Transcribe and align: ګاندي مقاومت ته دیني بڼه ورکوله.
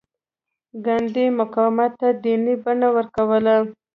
ګاندي 0.85 1.25
مقاومت 1.39 1.91
ته 1.99 2.09
دیني 2.23 2.55
بڼه 2.63 2.87
ورکوله. 2.95 3.55